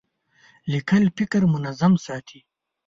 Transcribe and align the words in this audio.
لیکل 0.71 1.03
فکر 1.17 1.41
منظم 1.53 1.93
ساتي. 2.05 2.39